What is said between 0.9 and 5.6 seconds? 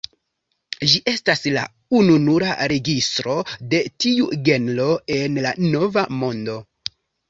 Ĝi estas la ununura registro de tiu genro en la